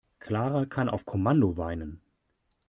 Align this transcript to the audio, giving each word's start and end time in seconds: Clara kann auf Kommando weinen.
Clara 0.19 0.65
kann 0.65 0.89
auf 0.89 1.05
Kommando 1.05 1.57
weinen. 1.57 2.01